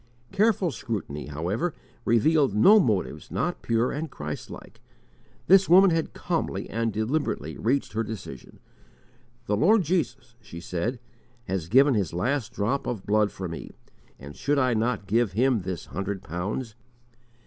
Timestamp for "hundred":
15.85-16.23